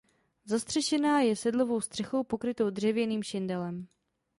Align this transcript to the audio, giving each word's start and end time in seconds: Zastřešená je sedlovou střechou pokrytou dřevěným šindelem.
Zastřešená 0.45 1.19
je 1.21 1.35
sedlovou 1.35 1.81
střechou 1.81 2.23
pokrytou 2.23 2.69
dřevěným 2.69 3.23
šindelem. 3.23 3.87